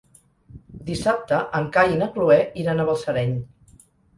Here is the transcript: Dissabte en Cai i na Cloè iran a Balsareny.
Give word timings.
Dissabte 0.87 1.41
en 1.59 1.69
Cai 1.77 1.93
i 1.97 1.99
na 2.01 2.09
Cloè 2.17 2.39
iran 2.63 2.81
a 2.85 2.89
Balsareny. 2.91 3.37